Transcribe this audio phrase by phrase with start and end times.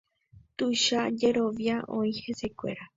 [0.61, 2.83] Tuicha jerovia oĩ hesekuéra.